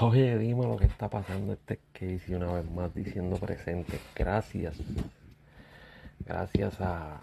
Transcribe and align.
Oye, 0.00 0.36
dime 0.38 0.66
lo 0.66 0.76
que 0.76 0.86
está 0.86 1.08
pasando. 1.08 1.52
Este 1.52 1.78
Casey 1.92 2.34
una 2.34 2.52
vez 2.52 2.68
más 2.68 2.92
diciendo 2.92 3.36
presente. 3.36 4.00
Gracias. 4.16 4.76
Gracias 6.18 6.80
a, 6.80 7.20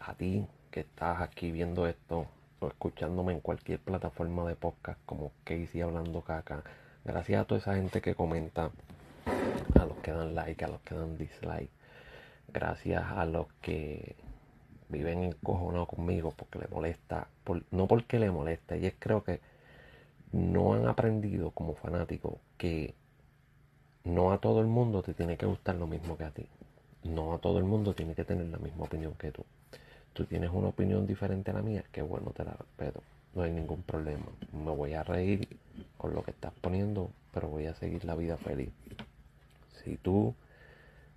a 0.00 0.14
ti 0.14 0.46
que 0.70 0.80
estás 0.80 1.20
aquí 1.20 1.52
viendo 1.52 1.86
esto 1.86 2.28
o 2.60 2.68
escuchándome 2.68 3.34
en 3.34 3.40
cualquier 3.40 3.78
plataforma 3.78 4.48
de 4.48 4.56
podcast 4.56 4.98
como 5.04 5.32
Casey 5.44 5.82
Hablando 5.82 6.22
Caca. 6.22 6.64
Gracias 7.04 7.42
a 7.42 7.44
toda 7.44 7.60
esa 7.60 7.74
gente 7.74 8.00
que 8.00 8.14
comenta, 8.14 8.70
a 9.78 9.84
los 9.84 9.98
que 9.98 10.12
dan 10.12 10.34
like, 10.34 10.64
a 10.64 10.68
los 10.68 10.80
que 10.80 10.94
dan 10.94 11.18
dislike. 11.18 11.70
Gracias 12.54 13.04
a 13.04 13.26
los 13.26 13.48
que 13.60 14.16
viven 14.88 15.24
encojonados 15.24 15.88
conmigo 15.88 16.32
porque 16.34 16.58
le 16.58 16.68
molesta, 16.68 17.28
no 17.70 17.86
porque 17.86 18.18
le 18.18 18.30
molesta, 18.30 18.78
y 18.78 18.86
es 18.86 18.94
creo 18.98 19.22
que 19.22 19.40
no 20.36 20.74
han 20.74 20.86
aprendido 20.86 21.50
como 21.50 21.74
fanáticos 21.74 22.34
que 22.58 22.94
no 24.04 24.32
a 24.32 24.38
todo 24.38 24.60
el 24.60 24.66
mundo 24.66 25.02
te 25.02 25.14
tiene 25.14 25.38
que 25.38 25.46
gustar 25.46 25.76
lo 25.76 25.86
mismo 25.86 26.16
que 26.16 26.24
a 26.24 26.30
ti. 26.30 26.46
No 27.04 27.32
a 27.32 27.38
todo 27.38 27.58
el 27.58 27.64
mundo 27.64 27.94
tiene 27.94 28.14
que 28.14 28.24
tener 28.24 28.46
la 28.46 28.58
misma 28.58 28.84
opinión 28.84 29.14
que 29.14 29.32
tú. 29.32 29.44
Tú 30.12 30.26
tienes 30.26 30.50
una 30.52 30.68
opinión 30.68 31.06
diferente 31.06 31.50
a 31.50 31.54
la 31.54 31.62
mía, 31.62 31.84
que 31.90 32.02
bueno, 32.02 32.32
te 32.32 32.44
la 32.44 32.52
respeto. 32.52 33.02
No 33.34 33.42
hay 33.42 33.50
ningún 33.50 33.82
problema. 33.82 34.26
Me 34.52 34.70
voy 34.70 34.92
a 34.92 35.02
reír 35.02 35.48
con 35.96 36.14
lo 36.14 36.22
que 36.22 36.32
estás 36.32 36.52
poniendo, 36.60 37.10
pero 37.32 37.48
voy 37.48 37.66
a 37.66 37.74
seguir 37.74 38.04
la 38.04 38.14
vida 38.14 38.36
feliz. 38.36 38.70
Si 39.82 39.96
tú 39.96 40.34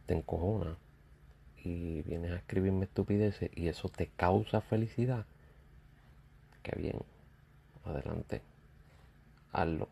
te 0.06 0.16
encojonas 0.16 0.78
y 1.64 2.04
vienes 2.04 2.32
a 2.32 2.38
escribirme 2.38 2.86
estupideces 2.86 3.52
y 3.54 3.68
eso 3.68 3.90
te 3.90 4.08
causa 4.08 4.62
felicidad, 4.62 5.26
que 6.64 6.80
bien, 6.80 7.00
adelante 7.86 8.42
hazlo. 9.52 9.88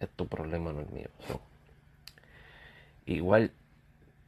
Es 0.00 0.08
tu 0.10 0.26
problema, 0.26 0.72
no 0.72 0.80
es 0.80 0.90
mío. 0.90 1.08
igual 3.06 3.52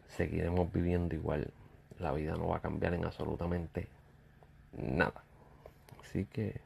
seguiremos 0.09 0.73
viviendo 0.73 1.15
igual. 1.15 1.53
La 1.99 2.13
vida 2.13 2.35
no 2.35 2.49
va 2.49 2.57
a 2.57 2.61
cambiar 2.61 2.95
en 2.95 3.05
absolutamente 3.05 3.89
nada. 4.73 5.23
Así 6.03 6.25
que 6.25 6.61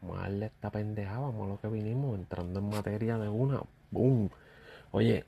vamos 0.00 0.18
a 0.18 0.22
darle 0.22 0.46
esta 0.46 0.70
pendejada, 0.70 1.20
vamos 1.20 1.46
a 1.46 1.50
lo 1.50 1.60
que 1.60 1.68
vinimos, 1.68 2.18
entrando 2.18 2.60
en 2.60 2.68
materia 2.68 3.18
de 3.18 3.28
una. 3.28 3.62
¡Boom! 3.90 4.30
Oye, 4.92 5.24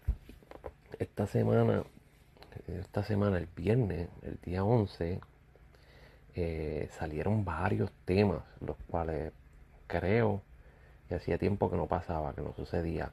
esta 0.99 1.27
semana, 1.27 1.83
esta 2.67 3.03
semana, 3.03 3.39
el 3.39 3.47
viernes, 3.47 4.09
el 4.23 4.39
día 4.41 4.65
11, 4.65 5.21
eh, 6.37 6.89
salieron 6.99 7.45
varios 7.45 7.91
temas, 8.05 8.43
los 8.61 8.77
cuales 8.89 9.33
creo 9.87 10.43
que 11.09 11.15
hacía 11.15 11.39
tiempo 11.39 11.71
que 11.71 11.77
no 11.77 11.87
pasaba, 11.87 12.35
que 12.35 12.43
no 12.43 12.53
sucedía. 12.55 13.13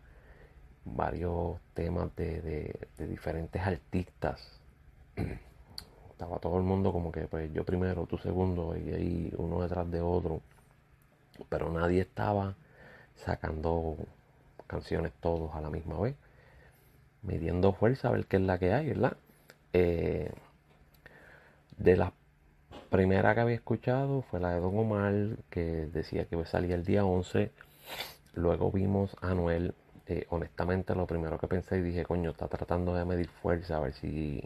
Varios 0.86 1.60
temas 1.74 2.16
de, 2.16 2.88
diferentes 2.98 3.62
artistas. 3.62 4.60
Estaba 6.12 6.40
todo 6.40 6.58
el 6.58 6.64
mundo 6.64 6.92
como 6.92 7.12
que, 7.12 7.22
pues 7.22 7.52
yo 7.54 7.66
primero, 7.66 8.06
tú 8.06 8.18
segundo, 8.18 8.76
y 8.78 8.94
ahí 8.94 9.34
uno 9.38 9.62
detrás 9.62 9.90
de 9.90 10.02
otro. 10.02 10.42
Pero 11.50 11.72
nadie 11.72 12.02
estaba 12.02 12.56
sacando 13.16 13.98
canciones 14.68 15.12
todos 15.20 15.56
a 15.56 15.62
la 15.62 15.70
misma 15.70 16.00
vez. 16.00 16.16
Midiendo 17.24 17.74
fuerza 17.74 18.10
a 18.10 18.12
ver 18.12 18.26
qué 18.26 18.38
es 18.38 18.44
la 18.44 18.58
que 18.60 18.74
hay, 18.74 18.90
¿verdad? 18.90 19.18
Eh, 19.74 20.32
de 21.78 21.98
las 21.98 22.12
primera 22.90 23.34
que 23.34 23.40
había 23.42 23.56
escuchado 23.56 24.22
fue 24.24 24.40
la 24.40 24.54
de 24.54 24.60
Don 24.60 24.78
Omar, 24.78 25.14
que 25.50 25.88
decía 25.88 26.26
que 26.26 26.44
salía 26.46 26.76
el 26.76 26.84
día 26.84 27.06
11 27.06 27.52
Luego 28.34 28.72
vimos 28.72 29.16
a 29.22 29.34
Noel. 29.34 29.74
Eh, 30.08 30.26
honestamente, 30.30 30.96
lo 30.96 31.06
primero 31.06 31.38
que 31.38 31.48
pensé 31.48 31.78
y 31.78 31.82
dije, 31.82 32.04
coño, 32.06 32.32
está 32.32 32.48
tratando 32.48 32.94
de 32.96 33.06
medir 33.06 33.28
fuerza, 33.30 33.78
a 33.78 33.80
ver 33.82 33.94
si 33.94 34.44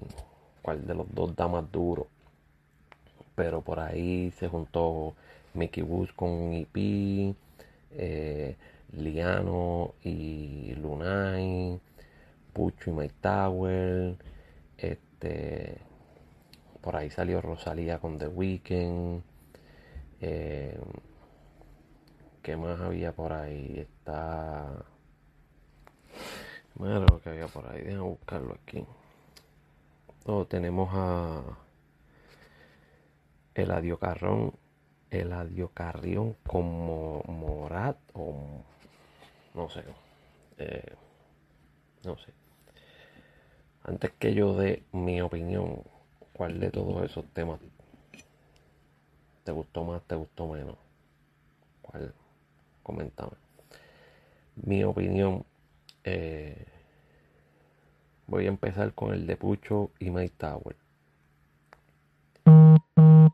cuál 0.61 0.85
de 0.85 0.95
los 0.95 1.13
dos 1.13 1.35
da 1.35 1.47
más 1.47 1.71
duro. 1.71 2.07
Pero 3.35 3.61
por 3.61 3.79
ahí 3.79 4.31
se 4.39 4.47
juntó 4.47 5.15
Mickey 5.53 5.83
Woods 5.83 6.13
con 6.13 6.53
EP, 6.53 7.35
eh, 7.91 8.55
Liano 8.93 9.93
y 10.03 10.73
Lunay, 10.75 11.79
Pucho 12.53 12.91
y 12.91 12.93
My 12.93 13.09
Tower. 13.21 14.15
Este, 14.77 15.77
por 16.81 16.95
ahí 16.95 17.09
salió 17.09 17.41
Rosalía 17.41 17.99
con 17.99 18.17
The 18.17 18.27
Weeknd. 18.27 19.21
Eh, 20.21 20.79
¿Qué 22.45 22.55
más 22.55 22.79
había 22.79 23.11
por 23.11 23.33
ahí? 23.33 23.79
Está. 23.79 24.85
Mira 26.75 26.99
lo 26.99 27.19
que 27.19 27.29
había 27.29 27.47
por 27.47 27.67
ahí. 27.67 27.81
Déjame 27.81 28.03
buscarlo 28.03 28.53
aquí. 28.53 28.85
Oh, 30.25 30.45
tenemos 30.45 30.87
a. 30.93 31.41
El 33.55 33.71
Adiocarrón. 33.71 34.53
El 35.09 35.33
Adiocarrión 35.33 36.35
como 36.45 37.23
Morat 37.23 37.97
o. 38.13 38.61
No 39.55 39.67
sé. 39.67 39.83
Eh, 40.59 40.93
no 42.03 42.15
sé. 42.15 42.31
Antes 43.85 44.11
que 44.19 44.35
yo 44.35 44.55
dé 44.55 44.83
mi 44.91 45.19
opinión, 45.19 45.81
¿cuál 46.31 46.59
de 46.59 46.69
todos 46.69 47.03
esos 47.05 47.25
temas 47.33 47.59
te 49.43 49.51
gustó 49.51 49.83
más, 49.83 50.03
te 50.03 50.13
gustó 50.13 50.45
menos? 50.45 50.77
¿Cuál? 51.81 52.13
Comentame. 52.85 53.33
Mi 54.55 54.83
opinión, 54.83 55.43
eh, 56.03 56.65
voy 58.27 58.45
a 58.45 58.49
empezar 58.49 58.93
con 58.93 59.11
el 59.13 59.25
de 59.25 59.35
Pucho 59.35 59.91
y 59.99 60.11
My 60.11 60.29
Tower. 60.29 60.75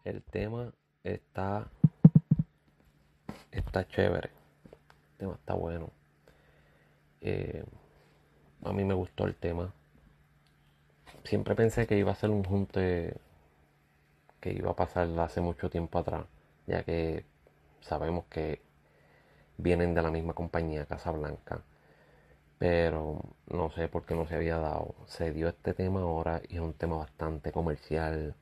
El 0.06 0.24
tema 0.24 0.72
está, 1.04 1.68
está 3.52 3.86
chévere. 3.88 4.30
El 5.12 5.18
tema 5.18 5.34
está 5.34 5.54
bueno. 5.54 5.92
Eh, 7.20 7.64
a 8.64 8.72
mí 8.72 8.86
me 8.86 8.94
gustó 8.94 9.26
el 9.26 9.36
tema. 9.36 9.74
Siempre 11.26 11.56
pensé 11.56 11.86
que 11.86 11.98
iba 11.98 12.14
a 12.14 12.16
ser 12.16 12.30
un 12.30 12.44
junte 12.44 13.16
que 14.40 14.54
iba 14.54 14.72
a 14.72 14.76
pasar 14.76 15.08
hace 15.20 15.42
mucho 15.42 15.70
tiempo 15.70 16.00
atrás, 16.00 16.26
ya 16.66 16.84
que 16.84 17.26
sabemos 17.82 18.26
que 18.26 18.71
vienen 19.62 19.94
de 19.94 20.02
la 20.02 20.12
misma 20.12 20.34
compañía, 20.34 20.86
Casablanca. 20.86 21.62
Pero 22.58 23.22
no 23.48 23.72
sé 23.72 23.88
por 23.88 24.06
qué 24.06 24.16
no 24.16 24.28
se 24.28 24.36
había 24.36 24.58
dado. 24.58 24.96
Se 25.08 25.32
dio 25.32 25.50
este 25.50 25.74
tema 25.74 26.02
ahora 26.02 26.42
y 26.50 26.56
es 26.56 26.62
un 26.62 26.74
tema 26.74 26.98
bastante 26.98 27.52
comercial, 27.52 28.36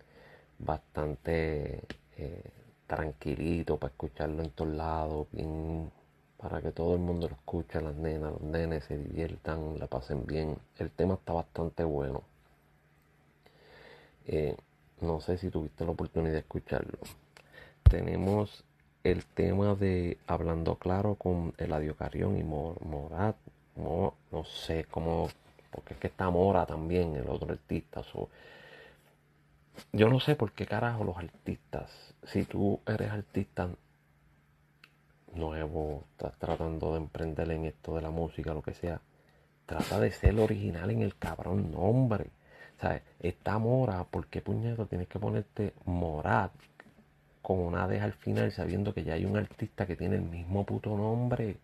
bastante 0.59 1.83
eh, 2.17 2.43
tranquilito 2.87 3.77
para 3.77 3.91
escucharlo 3.91 4.43
en 4.43 4.51
todos 4.51 4.73
lados, 4.75 5.27
bien, 5.31 5.91
para 6.37 6.61
que 6.61 6.71
todo 6.71 6.95
el 6.95 7.01
mundo 7.01 7.27
lo 7.29 7.35
escuche, 7.35 7.81
las 7.81 7.95
nenas, 7.95 8.31
los 8.33 8.41
nenes 8.41 8.85
se 8.85 8.97
diviertan, 8.97 9.79
la 9.79 9.87
pasen 9.87 10.25
bien. 10.25 10.57
El 10.77 10.91
tema 10.91 11.15
está 11.15 11.33
bastante 11.33 11.83
bueno. 11.83 12.23
Eh, 14.27 14.55
no 15.01 15.21
sé 15.21 15.37
si 15.37 15.49
tuviste 15.49 15.85
la 15.85 15.91
oportunidad 15.91 16.33
de 16.33 16.39
escucharlo. 16.39 16.99
Tenemos 17.83 18.63
el 19.11 19.25
tema 19.25 19.75
de 19.75 20.17
Hablando 20.27 20.75
Claro 20.75 21.15
con 21.15 21.53
Eladio 21.57 21.95
Carrión 21.95 22.37
y 22.37 22.43
Morat, 22.43 23.35
no, 23.75 24.13
sé 24.45 24.85
cómo, 24.89 25.29
porque 25.71 25.93
es 25.93 25.99
que 25.99 26.07
está 26.07 26.29
Mora 26.29 26.65
también, 26.65 27.15
el 27.15 27.27
otro 27.29 27.51
artista. 27.51 28.01
yo 29.93 30.09
no 30.09 30.19
sé 30.19 30.35
por 30.35 30.51
qué 30.51 30.65
carajo 30.65 31.03
los 31.03 31.17
artistas, 31.17 32.13
si 32.23 32.43
tú 32.43 32.79
eres 32.85 33.11
artista 33.11 33.69
nuevo, 35.33 36.03
estás 36.11 36.37
tratando 36.37 36.91
de 36.91 36.97
emprender 36.97 37.51
en 37.51 37.65
esto 37.65 37.95
de 37.95 38.01
la 38.01 38.11
música, 38.11 38.53
lo 38.53 38.61
que 38.61 38.73
sea, 38.73 39.01
trata 39.65 39.99
de 39.99 40.11
ser 40.11 40.39
original 40.39 40.89
en 40.91 41.01
el 41.01 41.15
cabrón 41.15 41.71
nombre. 41.71 42.31
¿Sabes? 42.81 43.01
Está 43.19 43.59
Mora, 43.59 44.05
porque 44.09 44.41
puñeto 44.41 44.85
tienes 44.85 45.07
que 45.09 45.19
ponerte 45.19 45.73
Morat? 45.85 46.51
Con 47.41 47.59
una 47.59 47.87
deja 47.87 48.05
al 48.05 48.13
final 48.13 48.51
sabiendo 48.51 48.93
que 48.93 49.03
ya 49.03 49.13
hay 49.13 49.25
un 49.25 49.37
artista 49.37 49.85
que 49.85 49.95
tiene 49.95 50.15
el 50.15 50.23
mismo 50.23 50.65
puto 50.65 50.95
nombre. 50.95 51.57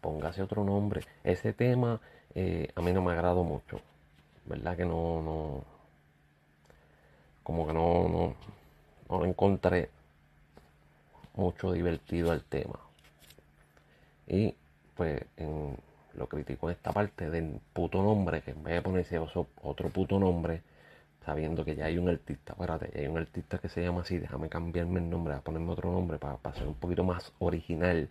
Póngase 0.00 0.42
otro 0.42 0.64
nombre. 0.64 1.02
Ese 1.24 1.52
tema 1.52 2.00
eh, 2.34 2.68
a 2.74 2.82
mí 2.82 2.92
no 2.92 3.02
me 3.02 3.12
agradó 3.12 3.44
mucho. 3.44 3.80
¿Verdad 4.46 4.76
que 4.76 4.84
no, 4.84 5.22
no, 5.22 5.64
como 7.42 7.66
que 7.66 7.72
no, 7.72 8.08
no, 8.08 8.34
no 9.08 9.24
encontré 9.24 9.90
mucho 11.34 11.72
divertido 11.72 12.32
al 12.32 12.42
tema. 12.42 12.80
Y 14.26 14.54
pues 14.96 15.22
lo 16.14 16.26
critico 16.26 16.68
en 16.68 16.76
esta 16.76 16.92
parte 16.92 17.30
del 17.30 17.60
puto 17.72 18.02
nombre, 18.02 18.42
que 18.42 18.50
en 18.50 18.62
vez 18.64 18.74
de 18.74 18.82
ponerse 18.82 19.18
otro 19.18 19.88
puto 19.90 20.18
nombre, 20.18 20.62
sabiendo 21.26 21.64
que 21.64 21.76
ya 21.76 21.86
hay 21.86 21.98
un 21.98 22.08
artista, 22.08 22.54
espérate, 22.54 22.98
hay 22.98 23.06
un 23.08 23.18
artista 23.18 23.58
que 23.58 23.68
se 23.68 23.82
llama 23.82 24.02
así, 24.02 24.18
déjame 24.18 24.48
cambiarme 24.48 25.00
el 25.00 25.10
nombre, 25.10 25.34
a 25.34 25.40
ponerme 25.40 25.72
otro 25.72 25.92
nombre 25.92 26.18
para, 26.18 26.36
para 26.38 26.56
ser 26.56 26.68
un 26.68 26.74
poquito 26.74 27.04
más 27.04 27.32
original 27.40 28.08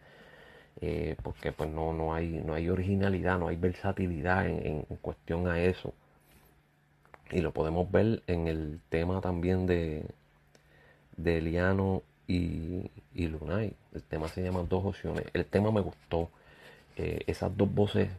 eh, 0.81 1.15
porque 1.23 1.51
pues 1.51 1.69
no, 1.69 1.93
no, 1.93 2.13
hay, 2.13 2.41
no 2.45 2.53
hay 2.53 2.69
originalidad, 2.69 3.39
no 3.39 3.47
hay 3.47 3.55
versatilidad 3.55 4.47
en, 4.47 4.83
cuestión 5.01 5.47
a 5.47 5.59
eso. 5.61 5.93
Y 7.31 7.41
lo 7.41 7.51
podemos 7.51 7.91
ver 7.91 8.23
en 8.27 8.47
el 8.47 8.79
tema 8.89 9.21
también 9.21 9.65
de, 9.67 10.05
de 11.17 11.41
Liano 11.41 12.03
y, 12.27 12.91
y 13.13 13.27
Lunay. 13.27 13.73
El 13.93 14.03
tema 14.03 14.27
se 14.27 14.43
llama 14.43 14.63
Dos 14.69 14.85
Opciones. 14.85 15.25
El 15.33 15.45
tema 15.45 15.71
me 15.71 15.81
gustó. 15.81 16.29
Eh, 16.97 17.23
esas 17.27 17.55
dos 17.57 17.73
voces 17.73 18.09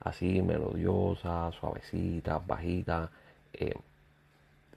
así 0.00 0.42
melodiosas, 0.42 1.54
suavecitas, 1.56 2.46
bajitas, 2.46 3.10
eh, 3.52 3.74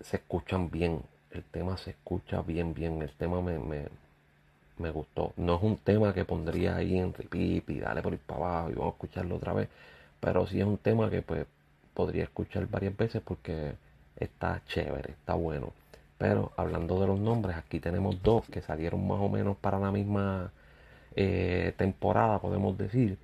se 0.04 0.18
escuchan 0.18 0.70
bien. 0.70 1.02
El 1.32 1.44
tema 1.44 1.78
se 1.78 1.92
escucha 1.92 2.42
bien, 2.42 2.74
bien. 2.74 3.02
El 3.02 3.12
tema 3.12 3.42
me, 3.42 3.60
me 4.78 4.92
gustó. 4.92 5.34
No 5.38 5.56
es 5.56 5.64
un 5.64 5.78
tema 5.78 6.14
que 6.14 6.26
pondría 6.26 6.76
ahí 6.76 6.98
en 6.98 7.14
repeat 7.14 7.70
y 7.70 7.80
dale 7.80 8.02
por 8.02 8.14
ir 8.14 8.20
para 8.20 8.40
abajo 8.40 8.70
y 8.72 8.74
vamos 8.74 8.94
a 8.94 8.96
escucharlo 8.96 9.36
otra 9.36 9.54
vez. 9.54 9.70
Pero 10.20 10.46
sí 10.48 10.60
es 10.60 10.66
un 10.66 10.78
tema 10.78 11.10
que 11.10 11.22
pues 11.22 11.46
podría 11.94 12.24
escuchar 12.24 12.68
varias 12.68 12.96
veces 12.98 13.22
porque 13.24 13.74
está 14.18 14.62
chévere, 14.68 15.12
está 15.12 15.34
bueno. 15.36 15.74
Pero 16.18 16.52
hablando 16.58 17.00
de 17.00 17.08
los 17.08 17.20
nombres, 17.20 17.58
aquí 17.58 17.80
tenemos 17.80 18.22
dos 18.22 18.46
que 18.50 18.62
salieron 18.62 19.08
más 19.08 19.20
o 19.20 19.30
menos 19.30 19.58
para 19.58 19.80
la 19.80 19.92
misma 19.92 20.52
eh, 21.16 21.74
temporada, 21.78 22.40
podemos 22.40 22.78
decir. 22.78 23.18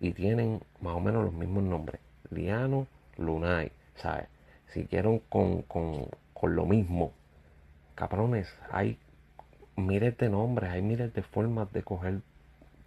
Y 0.00 0.12
tienen 0.12 0.60
más 0.80 0.94
o 0.96 1.00
menos 1.00 1.24
los 1.24 1.32
mismos 1.32 1.62
nombres. 1.62 2.00
Liano, 2.30 2.86
Lunay. 3.16 3.70
¿Sabes? 3.96 4.26
Si 4.72 4.84
quieren 4.86 5.20
con, 5.28 5.62
con, 5.62 6.06
con 6.42 6.56
lo 6.56 6.66
mismo. 6.66 7.12
Cabrones, 7.94 8.52
hay 8.72 8.98
miles 9.76 10.18
de 10.18 10.28
nombres, 10.28 10.72
hay 10.72 10.82
miles 10.82 11.14
de 11.14 11.22
formas 11.22 11.72
de 11.72 11.84
coger 11.84 12.20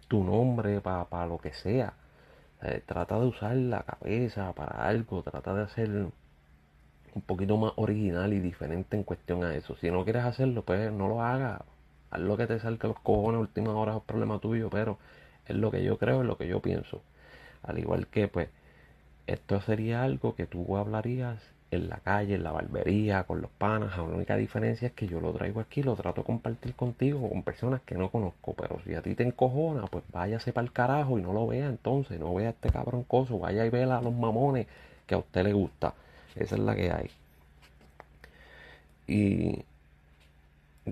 tu 0.08 0.22
nombre 0.22 0.82
para 0.82 1.26
lo 1.26 1.38
que 1.38 1.54
sea. 1.54 1.94
Eh, 2.60 2.82
trata 2.84 3.18
de 3.18 3.24
usar 3.24 3.56
la 3.56 3.82
cabeza 3.82 4.52
para 4.52 4.86
algo, 4.86 5.22
trata 5.22 5.54
de 5.54 5.62
hacer 5.62 5.88
un 5.88 7.22
poquito 7.22 7.56
más 7.56 7.72
original 7.76 8.34
y 8.34 8.40
diferente 8.40 8.94
en 8.94 9.04
cuestión 9.04 9.42
a 9.42 9.54
eso. 9.54 9.74
Si 9.76 9.90
no 9.90 10.04
quieres 10.04 10.24
hacerlo, 10.24 10.62
pues 10.62 10.92
no 10.92 11.08
lo 11.08 11.22
hagas. 11.22 11.62
Haz 12.10 12.20
lo 12.20 12.36
que 12.36 12.46
te 12.46 12.60
salga 12.60 12.90
los 12.90 13.00
cojones, 13.00 13.40
última 13.40 13.74
hora 13.74 13.96
es 13.96 14.02
problema 14.02 14.38
tuyo, 14.38 14.68
pero 14.68 14.98
es 15.46 15.56
lo 15.56 15.70
que 15.70 15.82
yo 15.82 15.96
creo, 15.96 16.20
es 16.20 16.26
lo 16.26 16.36
que 16.36 16.46
yo 16.46 16.60
pienso. 16.60 17.00
Al 17.62 17.78
igual 17.78 18.06
que, 18.08 18.28
pues, 18.28 18.50
esto 19.26 19.62
sería 19.62 20.02
algo 20.02 20.34
que 20.34 20.46
tú 20.46 20.76
hablarías 20.76 21.55
en 21.70 21.88
la 21.88 21.98
calle, 21.98 22.34
en 22.34 22.44
la 22.44 22.52
barbería, 22.52 23.24
con 23.24 23.40
los 23.42 23.50
panas. 23.50 23.96
La 23.96 24.02
única 24.02 24.36
diferencia 24.36 24.88
es 24.88 24.94
que 24.94 25.06
yo 25.08 25.20
lo 25.20 25.32
traigo 25.32 25.60
aquí, 25.60 25.82
lo 25.82 25.96
trato 25.96 26.22
de 26.22 26.26
compartir 26.26 26.74
contigo 26.74 27.28
con 27.28 27.42
personas 27.42 27.80
que 27.82 27.96
no 27.96 28.10
conozco. 28.10 28.54
Pero 28.54 28.80
si 28.84 28.94
a 28.94 29.02
ti 29.02 29.14
te 29.14 29.24
encojona, 29.24 29.86
pues 29.86 30.04
váyase 30.12 30.52
para 30.52 30.64
el 30.66 30.72
carajo 30.72 31.18
y 31.18 31.22
no 31.22 31.32
lo 31.32 31.46
vea 31.46 31.66
entonces. 31.66 32.20
No 32.20 32.34
vea 32.34 32.48
a 32.48 32.50
este 32.50 32.70
cabrón 32.70 33.04
coso. 33.04 33.38
Vaya 33.38 33.66
y 33.66 33.70
vea 33.70 33.96
a 33.98 34.02
los 34.02 34.14
mamones 34.14 34.66
que 35.06 35.14
a 35.14 35.18
usted 35.18 35.44
le 35.44 35.52
gusta. 35.52 35.94
Esa 36.36 36.56
es 36.56 36.60
la 36.60 36.74
que 36.76 36.90
hay. 36.92 37.10
Y 39.08 39.64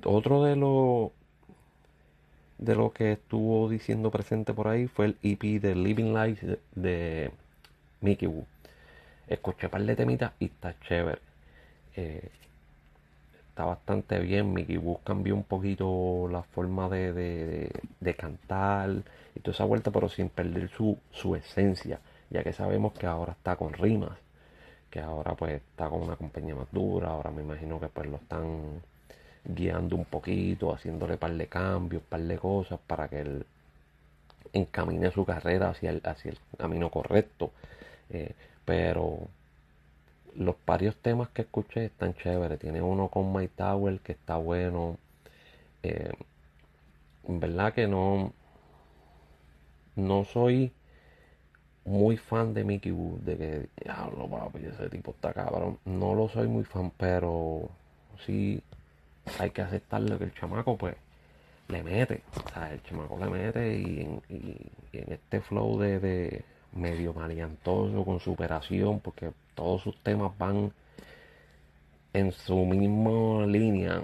otro 0.05 0.45
de 0.45 0.57
lo 0.57 1.13
de 2.59 2.75
lo 2.77 2.93
que 2.93 3.13
estuvo 3.13 3.69
diciendo 3.69 4.11
presente 4.11 4.55
por 4.55 4.69
ahí 4.69 4.87
fue 4.87 5.07
el 5.07 5.17
EP 5.23 5.61
de 5.61 5.75
Living 5.75 6.15
Life 6.15 6.59
de 6.75 7.31
Mickey 8.01 8.29
Wu 8.29 8.47
escuché 9.29 9.67
un 9.67 9.71
par 9.71 9.83
de 9.83 9.97
temitas 9.97 10.33
y 10.39 10.47
está 10.47 10.79
chévere. 10.81 11.21
Eh, 11.97 12.29
está 13.49 13.65
bastante 13.65 14.19
bien. 14.19 14.53
Mickey 14.53 14.77
Bus 14.77 14.99
cambió 15.05 15.35
un 15.35 15.45
poquito 15.45 16.29
la 16.31 16.43
forma 16.43 16.89
de, 16.89 17.71
cantar 18.19 18.91
y 19.35 19.41
toda 19.41 19.55
esa 19.55 19.65
vuelta, 19.65 19.91
pero 19.91 20.09
sin 20.09 20.29
perder 20.29 20.69
su, 20.71 20.99
su 21.13 21.37
esencia, 21.37 22.01
ya 22.31 22.43
que 22.43 22.53
sabemos 22.53 22.93
que 22.95 23.07
ahora 23.07 23.33
está 23.33 23.57
con 23.57 23.73
rimas, 23.73 24.19
que 24.91 25.01
ahora 25.01 25.35
pues 25.35 25.55
está 25.55 25.89
con 25.89 26.03
una 26.03 26.17
compañía 26.17 26.55
más 26.55 26.71
dura, 26.73 27.09
ahora 27.09 27.31
me 27.31 27.43
imagino 27.43 27.81
que 27.81 27.89
pues 27.89 28.09
lo 28.09 28.17
están 28.17 28.83
guiando 29.45 29.97
un 29.97 30.05
poquito, 30.05 30.75
haciéndole 30.75 31.17
par 31.17 31.33
de 31.33 31.47
cambios, 31.47 32.03
par 32.03 32.21
de 32.21 32.39
cosas 32.39 32.81
para 32.87 33.09
que 33.09 33.21
él 33.21 33.47
encamine 34.53 35.11
su 35.11 35.25
carrera 35.25 35.71
hacia 35.71 35.91
el, 35.91 36.01
hacia 36.05 36.31
el 36.33 36.39
camino 36.57 36.91
correcto. 36.91 37.53
Eh, 38.11 38.35
pero 38.65 39.29
los 40.37 40.57
varios 40.67 40.97
temas 40.97 41.29
que 41.31 41.43
escuché 41.43 41.87
están 41.87 42.15
chéveres. 42.15 42.59
Tiene 42.59 42.83
uno 42.83 43.09
con 43.09 43.33
My 43.33 43.49
Tower 43.49 44.01
que 44.01 44.13
está 44.13 44.37
bueno. 44.37 44.99
Eh, 45.83 46.13
en 47.29 47.41
verdad 47.41 47.73
que 47.73 47.87
no. 47.87 48.33
No 49.97 50.25
soy 50.25 50.73
muy 51.85 52.17
fan 52.17 52.55
de 52.55 52.65
Mickey 52.65 52.93
Wood. 52.93 53.21
De 53.21 53.37
que, 53.37 53.69
diablo, 53.83 54.29
papi, 54.29 54.67
ese 54.67 54.89
tipo 54.89 55.13
está 55.13 55.33
cabrón. 55.33 55.79
No 55.85 56.15
lo 56.15 56.29
soy 56.29 56.49
muy 56.49 56.65
fan, 56.65 56.91
pero 56.97 57.71
sí 58.27 58.63
hay 59.39 59.51
que 59.51 59.63
aceptarle 59.63 60.19
que 60.19 60.25
el 60.25 60.35
chamaco, 60.35 60.77
pues, 60.77 60.97
le 61.69 61.83
mete. 61.83 62.23
O 62.45 62.49
sea, 62.49 62.73
el 62.73 62.83
chamaco 62.83 63.19
le 63.19 63.27
mete 63.31 63.79
y 63.79 64.21
en, 64.93 65.13
este 65.13 65.41
flow 65.41 65.79
de 65.79 66.45
medio 66.75 67.13
maleantoso 67.15 68.05
con 68.05 68.21
superación, 68.21 69.01
porque 69.01 69.33
todos 69.55 69.83
sus 69.83 69.97
temas 70.03 70.37
van 70.39 70.73
en 72.13 72.33
su 72.33 72.57
misma 72.65 73.47
línea. 73.47 74.03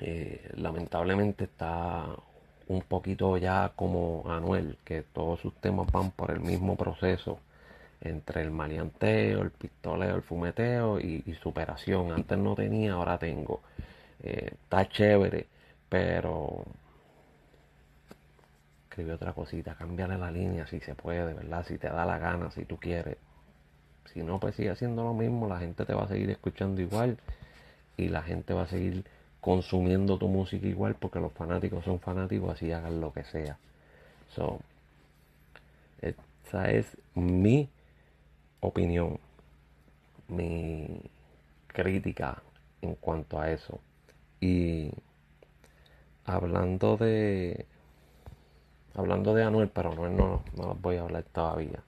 Eh, 0.00 0.50
lamentablemente 0.56 1.44
está 1.44 2.06
un 2.68 2.82
poquito 2.82 3.36
ya 3.36 3.72
como 3.74 4.24
Anuel, 4.26 4.78
que 4.84 5.02
todos 5.02 5.40
sus 5.40 5.54
temas 5.56 5.90
van 5.92 6.10
por 6.12 6.30
el 6.30 6.40
mismo 6.40 6.76
proceso 6.76 7.40
entre 8.00 8.42
el 8.42 8.50
maleanteo, 8.50 9.42
el 9.42 9.50
pistoleo, 9.50 10.16
el 10.16 10.22
fumeteo 10.22 11.00
y, 11.00 11.22
superación. 11.42 12.12
Antes 12.12 12.38
no 12.38 12.54
tenía, 12.54 12.94
ahora 12.94 13.18
tengo. 13.18 13.60
Eh, 14.22 14.50
está 14.52 14.88
chévere, 14.88 15.46
pero 15.88 16.64
escribe 18.90 19.12
otra 19.12 19.32
cosita, 19.32 19.76
cámbiale 19.76 20.18
la 20.18 20.32
línea 20.32 20.66
si 20.66 20.80
se 20.80 20.96
puede, 20.96 21.32
¿verdad? 21.32 21.64
Si 21.64 21.78
te 21.78 21.88
da 21.88 22.04
la 22.04 22.18
gana, 22.18 22.50
si 22.50 22.64
tú 22.64 22.76
quieres. 22.76 23.16
Si 24.12 24.22
no, 24.22 24.40
pues 24.40 24.56
sigue 24.56 24.70
haciendo 24.70 25.04
lo 25.04 25.14
mismo, 25.14 25.48
la 25.48 25.60
gente 25.60 25.84
te 25.86 25.94
va 25.94 26.04
a 26.04 26.08
seguir 26.08 26.28
escuchando 26.30 26.80
igual 26.80 27.16
y 27.96 28.08
la 28.08 28.22
gente 28.22 28.52
va 28.52 28.62
a 28.62 28.66
seguir 28.66 29.04
consumiendo 29.40 30.18
tu 30.18 30.26
música 30.28 30.66
igual 30.66 30.96
porque 30.96 31.20
los 31.20 31.32
fanáticos 31.32 31.84
son 31.84 32.00
fanáticos, 32.00 32.50
así 32.50 32.72
hagan 32.72 33.00
lo 33.00 33.12
que 33.12 33.22
sea. 33.24 33.58
Esa 36.02 36.70
es 36.70 36.96
mi 37.14 37.68
opinión, 38.58 39.20
mi 40.26 41.00
crítica 41.68 42.42
en 42.82 42.96
cuanto 42.96 43.40
a 43.40 43.52
eso. 43.52 43.80
Y 44.40 44.90
hablando 46.24 46.96
de 46.96 47.66
Hablando 49.00 49.32
de 49.32 49.42
Anuel, 49.44 49.70
pero 49.70 49.92
Anuel 49.92 50.14
no, 50.14 50.42
no 50.54 50.66
los 50.66 50.78
voy 50.82 50.96
a 50.96 51.00
hablar 51.00 51.22
todavía. 51.32 51.82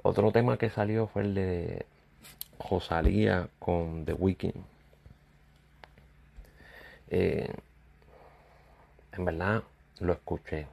Otro 0.00 0.32
tema 0.32 0.56
que 0.56 0.70
salió 0.70 1.06
fue 1.06 1.20
el 1.20 1.34
de 1.34 1.84
Rosalía 2.70 3.50
con 3.58 4.06
The 4.06 4.14
Weeknd. 4.14 4.54
Eh, 7.10 7.52
en 9.12 9.24
verdad 9.26 9.64
lo 10.00 10.14
escuché. 10.14 10.66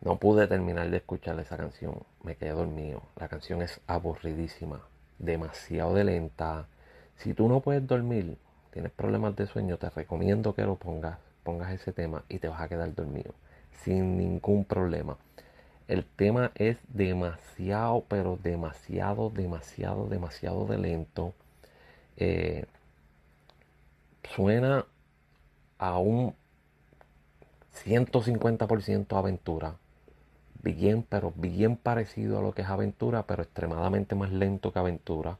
No 0.00 0.16
pude 0.16 0.48
terminar 0.48 0.90
de 0.90 0.96
escuchar 0.96 1.38
esa 1.38 1.56
canción. 1.56 2.02
Me 2.24 2.34
quedé 2.34 2.50
dormido. 2.50 3.00
La 3.14 3.28
canción 3.28 3.62
es 3.62 3.80
aburridísima. 3.86 4.80
Demasiado 5.20 5.94
de 5.94 6.02
lenta. 6.02 6.66
Si 7.18 7.32
tú 7.32 7.48
no 7.48 7.60
puedes 7.60 7.86
dormir, 7.86 8.38
tienes 8.72 8.90
problemas 8.90 9.36
de 9.36 9.46
sueño, 9.46 9.76
te 9.76 9.88
recomiendo 9.88 10.52
que 10.52 10.64
lo 10.64 10.74
pongas 10.74 11.29
pongas 11.42 11.72
ese 11.72 11.92
tema 11.92 12.24
y 12.28 12.38
te 12.38 12.48
vas 12.48 12.60
a 12.60 12.68
quedar 12.68 12.94
dormido 12.94 13.34
sin 13.84 14.16
ningún 14.16 14.64
problema. 14.64 15.16
El 15.88 16.04
tema 16.04 16.52
es 16.54 16.78
demasiado, 16.88 18.04
pero 18.08 18.38
demasiado, 18.42 19.30
demasiado, 19.30 20.08
demasiado 20.08 20.66
de 20.66 20.78
lento. 20.78 21.34
Eh, 22.16 22.66
suena 24.34 24.86
a 25.78 25.98
un 25.98 26.34
150% 27.72 29.16
aventura. 29.16 29.76
Bien, 30.62 31.02
pero 31.08 31.32
bien 31.34 31.76
parecido 31.76 32.38
a 32.38 32.42
lo 32.42 32.52
que 32.52 32.62
es 32.62 32.68
aventura, 32.68 33.26
pero 33.26 33.42
extremadamente 33.42 34.14
más 34.14 34.30
lento 34.30 34.72
que 34.72 34.78
aventura. 34.78 35.38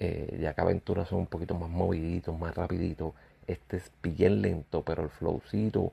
Eh, 0.00 0.38
ya 0.40 0.54
que 0.54 0.60
aventura 0.60 1.04
son 1.06 1.20
un 1.20 1.26
poquito 1.26 1.54
más 1.54 1.70
moviditos, 1.70 2.38
más 2.38 2.54
rapiditos. 2.54 3.14
Este 3.48 3.78
es 3.78 3.90
bien 4.02 4.42
lento, 4.42 4.82
pero 4.82 5.02
el 5.02 5.10
flowcito 5.10 5.92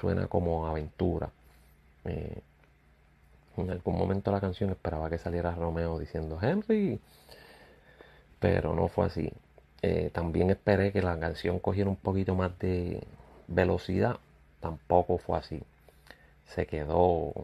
suena 0.00 0.26
como 0.26 0.66
aventura. 0.66 1.30
Eh, 2.04 2.40
en 3.56 3.70
algún 3.70 3.96
momento 3.98 4.32
la 4.32 4.40
canción 4.40 4.70
esperaba 4.70 5.08
que 5.10 5.18
saliera 5.18 5.54
Romeo 5.54 5.98
diciendo 5.98 6.38
Henry, 6.42 7.00
pero 8.40 8.74
no 8.74 8.88
fue 8.88 9.06
así. 9.06 9.32
Eh, 9.82 10.10
también 10.12 10.50
esperé 10.50 10.92
que 10.92 11.02
la 11.02 11.18
canción 11.18 11.58
cogiera 11.60 11.90
un 11.90 11.96
poquito 11.96 12.34
más 12.34 12.58
de 12.58 13.02
velocidad, 13.48 14.18
tampoco 14.60 15.18
fue 15.18 15.38
así. 15.38 15.62
se 16.46 16.66
quedó 16.66 17.34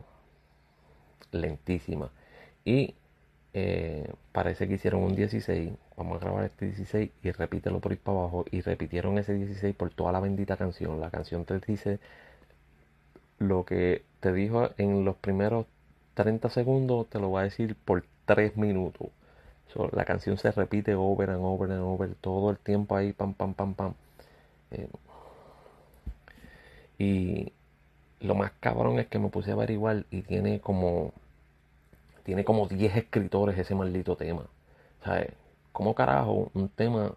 lentísima. 1.32 2.10
Y 2.64 2.94
eh, 3.54 4.12
parece 4.32 4.68
que 4.68 4.74
hicieron 4.74 5.02
un 5.02 5.14
16. 5.16 5.72
Vamos 6.02 6.20
a 6.20 6.24
grabar 6.24 6.44
este 6.44 6.66
16 6.66 7.10
y 7.22 7.30
repítelo 7.30 7.78
por 7.78 7.92
ir 7.92 8.00
para 8.00 8.18
abajo. 8.18 8.44
Y 8.50 8.60
repitieron 8.60 9.18
ese 9.18 9.34
16 9.34 9.76
por 9.76 9.90
toda 9.90 10.10
la 10.10 10.18
bendita 10.18 10.56
canción. 10.56 11.00
La 11.00 11.10
canción 11.10 11.44
te 11.44 11.60
dice 11.60 12.00
lo 13.38 13.64
que 13.64 14.02
te 14.18 14.32
dijo 14.32 14.70
en 14.78 15.04
los 15.04 15.14
primeros 15.14 15.66
30 16.14 16.50
segundos, 16.50 17.08
te 17.08 17.20
lo 17.20 17.28
voy 17.28 17.42
a 17.42 17.44
decir 17.44 17.76
por 17.76 18.04
3 18.24 18.56
minutos. 18.56 19.10
la 19.92 20.04
canción 20.04 20.38
se 20.38 20.50
repite 20.50 20.94
over 20.96 21.30
and 21.30 21.40
over 21.44 21.70
and 21.70 21.82
over 21.82 22.12
todo 22.16 22.50
el 22.50 22.58
tiempo 22.58 22.96
ahí, 22.96 23.12
pam, 23.12 23.34
pam, 23.34 23.54
pam, 23.54 23.74
pam. 23.74 23.94
Eh, 24.72 24.88
y 26.98 27.52
lo 28.20 28.34
más 28.34 28.50
cabrón 28.58 28.98
es 28.98 29.06
que 29.06 29.20
me 29.20 29.28
puse 29.28 29.52
a 29.52 29.54
averiguar 29.54 30.04
y 30.10 30.22
tiene 30.22 30.60
como 30.60 31.12
tiene 32.24 32.44
como 32.44 32.66
10 32.66 32.96
escritores 32.96 33.56
ese 33.56 33.74
maldito 33.76 34.16
tema. 34.16 34.46
¿Sabes? 35.04 35.41
¿Cómo 35.72 35.94
carajo 35.94 36.50
un 36.54 36.68
tema 36.68 37.14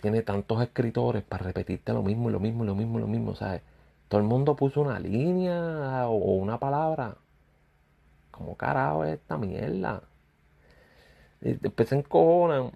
tiene 0.00 0.22
tantos 0.22 0.62
escritores 0.62 1.22
para 1.24 1.44
repetirte 1.44 1.92
lo 1.92 2.02
mismo 2.02 2.28
y 2.28 2.32
lo 2.32 2.40
mismo 2.40 2.64
y 2.64 2.66
lo 2.66 2.74
mismo 2.74 2.98
y 2.98 3.00
lo 3.02 3.08
mismo? 3.08 3.34
¿Sabes? 3.34 3.62
Todo 4.08 4.20
el 4.20 4.26
mundo 4.26 4.56
puso 4.56 4.80
una 4.80 4.98
línea 4.98 6.06
o 6.08 6.14
una 6.36 6.58
palabra. 6.58 7.16
¿Cómo 8.30 8.56
carajo 8.56 9.04
es 9.04 9.14
esta 9.14 9.36
mierda? 9.36 10.02
Y 11.40 11.54
después 11.54 11.88
se 11.88 11.96
encojonan 11.96 12.72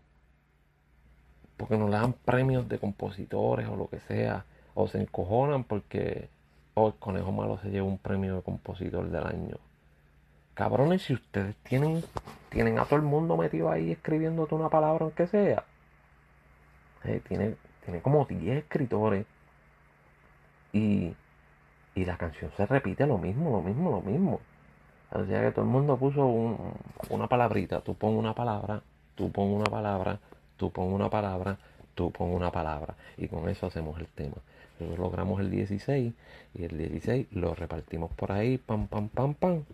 porque 1.56 1.76
no 1.76 1.88
le 1.88 1.96
dan 1.96 2.12
premios 2.12 2.68
de 2.68 2.78
compositores 2.78 3.68
o 3.68 3.76
lo 3.76 3.88
que 3.88 4.00
sea. 4.00 4.44
O 4.74 4.88
se 4.88 5.00
encojonan 5.00 5.64
porque 5.64 6.28
oh, 6.74 6.88
el 6.88 6.94
conejo 6.94 7.32
malo 7.32 7.58
se 7.58 7.70
lleva 7.70 7.86
un 7.86 7.98
premio 7.98 8.36
de 8.36 8.42
compositor 8.42 9.08
del 9.10 9.26
año. 9.26 9.56
Cabrones, 10.54 11.02
si 11.02 11.14
ustedes 11.14 11.56
tienen, 11.62 12.04
tienen 12.50 12.78
a 12.78 12.84
todo 12.84 12.96
el 12.96 13.02
mundo 13.02 13.36
metido 13.36 13.70
ahí 13.70 13.92
escribiéndote 13.92 14.54
una 14.54 14.68
palabra 14.68 15.04
aunque 15.04 15.26
sea. 15.26 15.64
Eh, 17.04 17.20
tiene, 17.26 17.56
tiene 17.84 18.02
como 18.02 18.26
10 18.26 18.58
escritores. 18.58 19.24
Y, 20.72 21.14
y 21.94 22.04
la 22.04 22.16
canción 22.16 22.50
se 22.56 22.66
repite 22.66 23.06
lo 23.06 23.18
mismo, 23.18 23.50
lo 23.50 23.62
mismo, 23.62 23.90
lo 23.90 24.00
mismo. 24.02 24.40
O 25.10 25.24
sea 25.24 25.42
que 25.42 25.52
todo 25.52 25.64
el 25.64 25.70
mundo 25.70 25.96
puso 25.96 26.26
una 27.08 27.28
palabrita. 27.28 27.80
Tú 27.80 27.94
pon 27.94 28.14
una 28.16 28.34
palabra, 28.34 28.82
tú 29.14 29.32
pon 29.32 29.48
una 29.52 29.64
palabra, 29.64 30.18
tú 30.56 30.70
pon 30.70 30.92
una 30.92 31.08
palabra, 31.08 31.58
tú 31.94 32.10
pon 32.10 32.30
una 32.30 32.50
palabra. 32.50 32.94
Y 33.16 33.28
con 33.28 33.48
eso 33.48 33.66
hacemos 33.66 33.98
el 33.98 34.06
tema. 34.08 34.36
Nosotros 34.78 34.98
logramos 34.98 35.40
el 35.40 35.50
16 35.50 36.12
y 36.54 36.64
el 36.64 36.78
16 36.78 37.28
lo 37.32 37.54
repartimos 37.54 38.12
por 38.14 38.32
ahí, 38.32 38.58
pam, 38.58 38.86
pam, 38.86 39.08
pam, 39.08 39.34
pam 39.34 39.64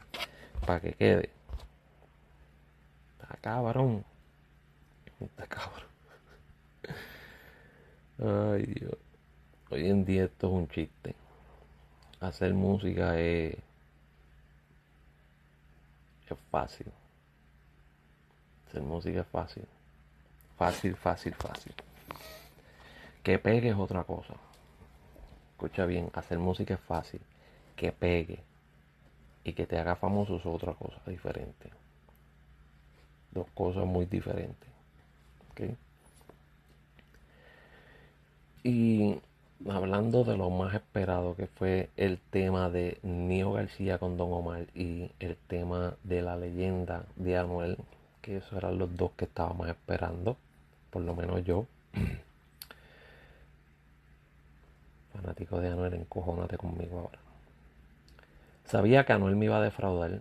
para 0.67 0.81
que 0.81 0.93
quede. 0.93 1.31
Está 3.13 3.37
cabrón. 3.41 4.05
Está 5.21 5.47
cabrón. 5.47 5.89
Ay 8.19 8.65
Dios. 8.67 8.97
Hoy 9.71 9.89
en 9.89 10.05
día 10.05 10.25
esto 10.25 10.47
es 10.47 10.53
un 10.53 10.69
chiste. 10.69 11.15
Hacer 12.21 12.55
música 12.55 13.19
es, 13.19 13.55
es 16.29 16.39
fácil. 16.51 16.91
Hacer 18.67 18.83
música 18.83 19.21
es 19.21 19.27
fácil. 19.27 19.67
Fácil, 20.57 20.97
fácil, 20.97 21.35
fácil. 21.35 21.75
Que 23.23 23.39
pegue 23.39 23.69
es 23.71 23.77
otra 23.77 24.05
cosa. 24.05 24.35
Escucha 25.53 25.87
bien, 25.87 26.11
hacer 26.15 26.39
música 26.39 26.75
es 26.75 26.81
fácil. 26.81 27.21
Que 27.77 27.93
pegue 27.93 28.43
y 29.49 29.53
que 29.55 29.67
te 29.67 29.79
haga 29.79 29.97
famoso 29.97 30.37
es 30.37 30.47
otra 30.47 30.75
cosa 30.75 31.01
diferente. 31.07 31.71
Dos 33.33 33.47
cosas 33.55 33.87
muy 33.87 34.07
diferentes. 34.07 34.69
Y 38.63 39.17
hablando 39.69 40.25
de 40.25 40.37
lo 40.37 40.51
más 40.51 40.75
esperado 40.75 41.35
que 41.35 41.47
fue 41.47 41.89
el 41.97 42.19
tema 42.31 42.71
de 42.71 42.99
Nio 43.03 43.53
García 43.53 43.99
con 43.99 44.17
Don 44.17 44.33
Omar 44.33 44.67
y 44.75 45.11
el 45.19 45.37
tema 45.49 45.95
de 46.05 46.23
la 46.23 46.37
leyenda 46.37 47.07
de 47.17 47.39
Anuel, 47.39 47.79
que 48.21 48.37
esos 48.37 48.53
eran 48.53 48.79
los 48.79 48.95
dos 48.97 49.13
que 49.17 49.25
estábamos 49.25 49.69
esperando, 49.69 50.37
por 50.91 51.03
lo 51.03 51.15
menos 51.15 51.45
yo. 51.45 51.67
Fanático 55.15 55.59
de 55.61 55.69
Anuel, 55.69 55.95
encojónate 55.95 56.59
conmigo 56.59 56.99
ahora. 56.99 57.28
Sabía 58.69 59.07
que 59.07 59.15
Anuel 59.15 59.35
me 59.35 59.47
iba 59.47 59.57
a 59.57 59.63
defraudar 59.63 60.21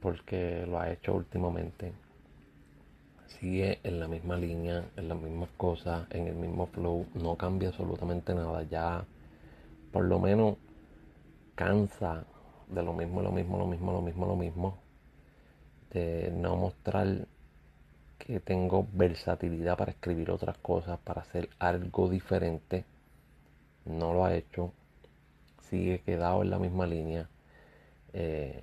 porque 0.00 0.64
lo 0.68 0.78
ha 0.78 0.92
hecho 0.92 1.16
últimamente. 1.16 1.92
Sigue 3.26 3.80
en 3.82 3.98
la 3.98 4.06
misma 4.06 4.36
línea, 4.36 4.84
en 4.96 5.08
las 5.08 5.18
mismas 5.18 5.48
cosas, 5.56 6.06
en 6.10 6.28
el 6.28 6.36
mismo 6.36 6.66
flow. 6.68 7.06
No 7.14 7.34
cambia 7.34 7.70
absolutamente 7.70 8.36
nada. 8.36 8.62
Ya 8.62 9.04
por 9.90 10.04
lo 10.04 10.20
menos 10.20 10.58
cansa 11.56 12.24
de 12.68 12.84
lo 12.84 12.92
mismo, 12.92 13.20
lo 13.20 13.32
mismo, 13.32 13.58
lo 13.58 13.66
mismo, 13.66 13.90
lo 13.90 14.00
mismo, 14.00 14.26
lo 14.26 14.36
mismo. 14.36 14.78
De 15.90 16.30
no 16.36 16.54
mostrar 16.54 17.26
que 18.16 18.38
tengo 18.38 18.86
versatilidad 18.92 19.76
para 19.76 19.90
escribir 19.90 20.30
otras 20.30 20.56
cosas, 20.58 21.00
para 21.00 21.22
hacer 21.22 21.48
algo 21.58 22.08
diferente. 22.08 22.84
No 23.84 24.12
lo 24.12 24.24
ha 24.24 24.36
hecho. 24.36 24.72
Sigue 25.62 25.98
quedado 26.02 26.42
en 26.42 26.50
la 26.50 26.60
misma 26.60 26.86
línea 26.86 27.28
eh, 28.12 28.60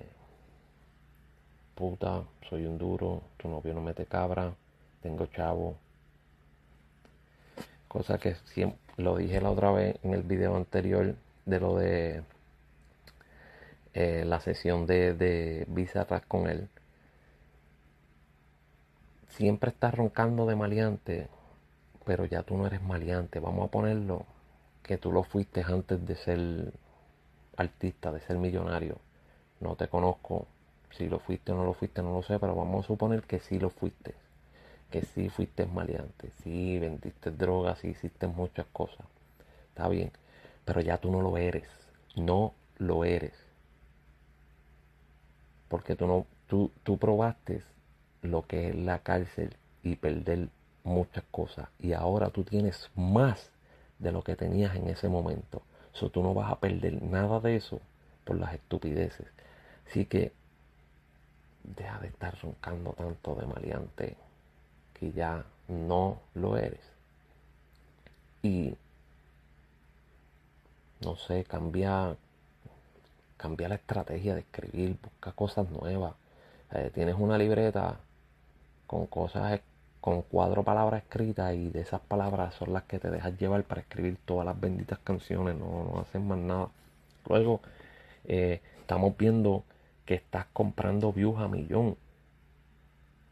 puta, 1.75 2.23
soy 2.49 2.65
un 2.65 2.77
duro, 2.77 3.23
tu 3.37 3.47
novio 3.47 3.73
no 3.73 3.81
mete 3.81 4.05
cabra, 4.05 4.53
tengo 5.01 5.25
chavo. 5.27 5.77
Cosa 7.87 8.17
que 8.17 8.35
siempre, 8.53 8.79
lo 8.97 9.17
dije 9.17 9.41
la 9.41 9.51
otra 9.51 9.71
vez 9.71 9.97
en 10.03 10.13
el 10.13 10.23
video 10.23 10.55
anterior 10.55 11.15
de 11.45 11.59
lo 11.59 11.77
de 11.77 12.23
eh, 13.93 14.23
la 14.25 14.39
sesión 14.41 14.85
de, 14.85 15.13
de 15.13 15.65
Bizarras 15.69 16.25
con 16.25 16.47
él. 16.47 16.69
Siempre 19.29 19.71
estás 19.71 19.93
roncando 19.95 20.45
de 20.45 20.55
maleante, 20.55 21.29
pero 22.05 22.25
ya 22.25 22.43
tú 22.43 22.57
no 22.57 22.67
eres 22.67 22.81
maleante. 22.81 23.39
Vamos 23.39 23.67
a 23.67 23.71
ponerlo 23.71 24.25
que 24.83 24.97
tú 24.97 25.11
lo 25.11 25.23
fuiste 25.23 25.63
antes 25.63 26.05
de 26.05 26.15
ser 26.15 26.73
artista, 27.57 28.11
de 28.11 28.21
ser 28.21 28.37
millonario 28.37 28.97
no 29.59 29.75
te 29.75 29.87
conozco. 29.87 30.47
Si 30.91 31.07
lo 31.07 31.19
fuiste 31.19 31.51
o 31.51 31.55
no 31.55 31.65
lo 31.65 31.73
fuiste, 31.73 32.01
no 32.01 32.13
lo 32.13 32.23
sé, 32.23 32.39
pero 32.39 32.55
vamos 32.55 32.85
a 32.85 32.87
suponer 32.87 33.23
que 33.23 33.39
sí 33.39 33.59
lo 33.59 33.69
fuiste. 33.69 34.15
Que 34.89 35.03
sí 35.03 35.29
fuiste 35.29 35.65
maleante, 35.67 36.31
sí 36.41 36.79
vendiste 36.79 37.31
drogas, 37.31 37.79
sí 37.79 37.89
hiciste 37.89 38.27
muchas 38.27 38.65
cosas. 38.73 39.05
Está 39.69 39.87
bien, 39.87 40.11
pero 40.65 40.81
ya 40.81 40.97
tú 40.97 41.11
no 41.11 41.21
lo 41.21 41.37
eres. 41.37 41.69
No 42.15 42.53
lo 42.77 43.05
eres. 43.05 43.33
Porque 45.67 45.95
tú 45.95 46.07
no, 46.07 46.25
tú, 46.47 46.71
tú 46.83 46.97
probaste 46.97 47.61
lo 48.23 48.47
que 48.47 48.69
es 48.69 48.75
la 48.75 48.99
cárcel 48.99 49.55
y 49.83 49.95
perder 49.95 50.49
muchas 50.83 51.23
cosas. 51.31 51.69
Y 51.79 51.93
ahora 51.93 52.29
tú 52.31 52.43
tienes 52.43 52.89
más 52.95 53.51
de 53.99 54.11
lo 54.11 54.23
que 54.23 54.35
tenías 54.35 54.75
en 54.75 54.87
ese 54.87 55.07
momento. 55.07 55.61
So, 55.93 56.09
tú 56.09 56.23
no 56.23 56.33
vas 56.33 56.51
a 56.51 56.59
perder 56.59 57.01
nada 57.01 57.39
de 57.39 57.55
eso 57.55 57.79
por 58.23 58.37
las 58.37 58.53
estupideces. 58.53 59.27
Así 59.89 60.05
que 60.05 60.31
deja 61.63 61.99
de 61.99 62.07
estar 62.07 62.37
roncando 62.41 62.93
tanto 62.93 63.33
de 63.35 63.47
maleante 63.47 64.17
que 64.93 65.11
ya 65.11 65.43
no 65.67 66.19
lo 66.35 66.57
eres. 66.57 66.81
Y 68.43 68.75
no 71.01 71.15
sé, 71.15 71.43
cambia, 71.43 72.15
cambia 73.37 73.69
la 73.69 73.75
estrategia 73.75 74.35
de 74.35 74.41
escribir, 74.41 74.97
busca 75.01 75.31
cosas 75.31 75.69
nuevas. 75.71 76.13
Eh, 76.71 76.91
tienes 76.93 77.15
una 77.17 77.37
libreta 77.37 77.97
con 78.85 79.07
cosas, 79.07 79.59
con 80.01 80.21
cuatro 80.21 80.63
palabras 80.63 81.03
escritas 81.03 81.55
y 81.55 81.69
de 81.69 81.81
esas 81.81 82.01
palabras 82.01 82.53
son 82.55 82.73
las 82.73 82.83
que 82.83 82.99
te 82.99 83.09
dejas 83.09 83.37
llevar 83.39 83.63
para 83.63 83.81
escribir 83.81 84.17
todas 84.25 84.45
las 84.45 84.59
benditas 84.59 84.99
canciones, 84.99 85.55
no, 85.55 85.83
no 85.83 85.99
haces 86.01 86.21
más 86.21 86.37
nada. 86.37 86.69
Luego, 87.27 87.61
eh, 88.25 88.61
estamos 88.81 89.17
viendo 89.17 89.63
que 90.09 90.15
estás 90.15 90.47
comprando 90.53 91.13
views 91.13 91.37
a 91.37 91.47
millón. 91.47 91.95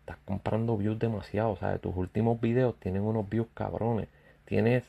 Estás 0.01 0.17
comprando 0.25 0.77
views 0.77 0.99
demasiado. 0.99 1.49
O 1.49 1.57
sea, 1.57 1.79
tus 1.79 1.95
últimos 1.95 2.39
videos 2.39 2.75
tienen 2.79 3.01
unos 3.01 3.27
views 3.27 3.47
cabrones. 3.55 4.09
Tienes 4.45 4.83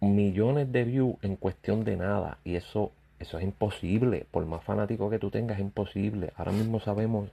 millones 0.00 0.72
de 0.72 0.84
views 0.84 1.16
en 1.20 1.36
cuestión 1.36 1.84
de 1.84 1.98
nada. 1.98 2.38
Y 2.42 2.54
eso, 2.54 2.90
eso 3.18 3.36
es 3.36 3.44
imposible. 3.44 4.24
Por 4.30 4.46
más 4.46 4.64
fanático 4.64 5.10
que 5.10 5.18
tú 5.18 5.30
tengas, 5.30 5.58
es 5.58 5.60
imposible. 5.60 6.32
Ahora 6.36 6.52
mismo 6.52 6.80
sabemos 6.80 7.28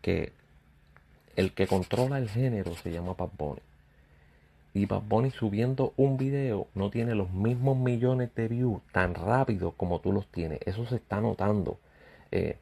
que 0.00 0.32
el 1.34 1.52
que 1.52 1.66
controla 1.66 2.18
el 2.18 2.28
género 2.28 2.76
se 2.76 2.92
llama 2.92 3.14
Bad 3.14 3.30
Bunny. 3.36 3.62
y 4.74 4.86
Bad 4.86 5.02
Bunny 5.08 5.32
subiendo 5.32 5.92
un 5.96 6.16
video 6.16 6.68
no 6.76 6.88
tiene 6.88 7.16
los 7.16 7.32
mismos 7.32 7.76
millones 7.76 8.32
de 8.36 8.46
views 8.46 8.80
tan 8.92 9.16
rápido 9.16 9.72
como 9.72 9.98
tú 9.98 10.12
los 10.12 10.28
tienes. 10.28 10.60
Eso 10.64 10.86
se 10.86 10.94
está 10.94 11.20
notando. 11.20 11.80
Eh, 12.32 12.58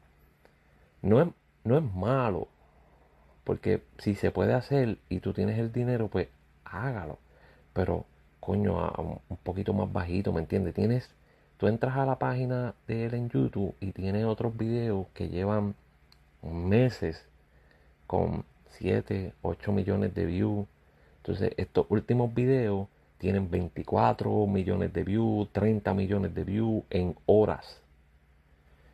no, 1.01 1.21
es, 1.21 1.27
no 1.63 1.77
es 1.77 1.83
malo, 1.83 2.47
porque 3.43 3.83
si 3.97 4.15
se 4.15 4.31
puede 4.31 4.53
hacer 4.53 4.97
y 5.09 5.19
tú 5.19 5.33
tienes 5.33 5.57
el 5.59 5.71
dinero, 5.71 6.07
pues 6.07 6.27
hágalo. 6.65 7.19
Pero, 7.73 8.05
coño, 8.39 8.91
un 9.29 9.37
poquito 9.37 9.73
más 9.73 9.91
bajito, 9.91 10.33
¿me 10.33 10.41
entiendes? 10.41 10.73
Tienes, 10.73 11.09
tú 11.57 11.67
entras 11.67 11.97
a 11.97 12.05
la 12.05 12.19
página 12.19 12.75
de 12.87 13.05
él 13.05 13.13
en 13.13 13.29
YouTube 13.29 13.75
y 13.79 13.91
tiene 13.91 14.25
otros 14.25 14.55
videos 14.57 15.07
que 15.13 15.29
llevan 15.29 15.75
meses 16.41 17.25
con 18.07 18.45
7, 18.79 19.33
8 19.41 19.71
millones 19.71 20.13
de 20.15 20.25
views. 20.25 20.67
Entonces, 21.17 21.53
estos 21.57 21.85
últimos 21.89 22.33
videos 22.33 22.87
tienen 23.17 23.51
24 23.51 24.47
millones 24.47 24.93
de 24.93 25.03
views, 25.03 25.49
30 25.51 25.93
millones 25.93 26.33
de 26.33 26.43
views 26.43 26.83
en 26.89 27.15
horas. 27.25 27.81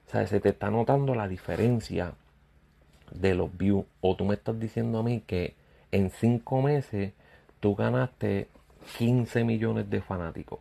O 0.07 0.11
sea, 0.11 0.27
se 0.27 0.39
te 0.39 0.49
está 0.49 0.69
notando 0.69 1.15
la 1.15 1.27
diferencia 1.27 2.13
de 3.11 3.35
los 3.35 3.55
views. 3.57 3.85
O 4.01 4.15
tú 4.15 4.25
me 4.25 4.35
estás 4.35 4.59
diciendo 4.59 4.99
a 4.99 5.03
mí 5.03 5.23
que 5.25 5.55
en 5.91 6.09
5 6.09 6.61
meses 6.61 7.13
tú 7.59 7.75
ganaste 7.75 8.47
15 8.97 9.43
millones 9.43 9.89
de 9.89 10.01
fanáticos. 10.01 10.59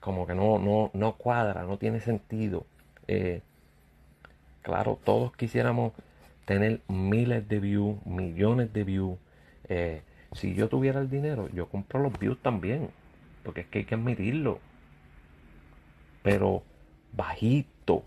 Como 0.00 0.26
que 0.26 0.34
no, 0.34 0.58
no, 0.58 0.90
no 0.94 1.14
cuadra, 1.16 1.64
no 1.64 1.78
tiene 1.78 2.00
sentido. 2.00 2.64
Eh, 3.08 3.42
claro, 4.62 4.98
todos 5.02 5.34
quisiéramos 5.36 5.92
tener 6.44 6.80
miles 6.86 7.48
de 7.48 7.58
views, 7.58 8.04
millones 8.06 8.72
de 8.72 8.84
views. 8.84 9.18
Eh, 9.68 10.02
si 10.32 10.54
yo 10.54 10.68
tuviera 10.68 11.00
el 11.00 11.10
dinero, 11.10 11.48
yo 11.48 11.68
compro 11.68 11.98
los 12.00 12.16
views 12.18 12.38
también. 12.40 12.90
Porque 13.42 13.62
es 13.62 13.66
que 13.66 13.80
hay 13.80 13.84
que 13.84 13.94
admitirlo. 13.96 14.60
Pero 16.26 16.64
bajito, 17.12 18.02